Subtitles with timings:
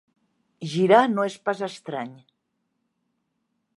[0.71, 2.17] Girar no és pas estrany.